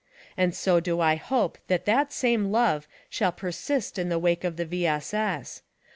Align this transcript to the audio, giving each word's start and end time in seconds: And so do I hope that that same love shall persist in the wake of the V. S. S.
And 0.35 0.55
so 0.55 0.79
do 0.79 0.99
I 0.99 1.13
hope 1.15 1.59
that 1.67 1.85
that 1.85 2.11
same 2.11 2.51
love 2.51 2.87
shall 3.07 3.31
persist 3.31 3.99
in 3.99 4.09
the 4.09 4.17
wake 4.17 4.43
of 4.43 4.55
the 4.57 4.65
V. 4.65 4.87
S. 4.87 5.13
S. 5.13 5.61